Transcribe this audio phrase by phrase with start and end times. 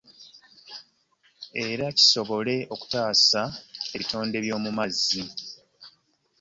[1.67, 3.41] Era kisobole okutaasa
[3.95, 5.23] ebitonde by'omu mazzi